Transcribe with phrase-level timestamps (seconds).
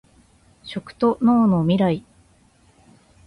[0.63, 2.03] 食と農のミライ